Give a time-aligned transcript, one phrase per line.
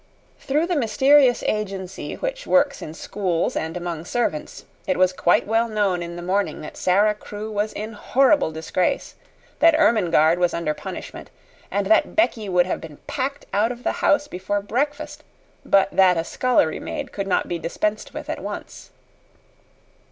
[0.39, 5.67] Through the mysterious agency which works in schools and among servants, it was quite well
[5.69, 9.13] known in the morning that Sara Crewe was in horrible disgrace,
[9.59, 11.29] that Ermengarde was under punishment,
[11.69, 15.23] and that Becky would have been packed out of the house before breakfast,
[15.63, 18.89] but that a scullery maid could not be dispensed with at once.